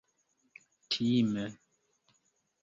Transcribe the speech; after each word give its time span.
time 0.91 1.43